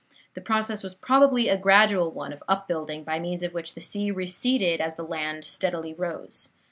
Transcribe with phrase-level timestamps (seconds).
[0.33, 3.81] The process was probably a gradual one of up building, by means of which the
[3.81, 6.49] sea receded as the land steadily rose.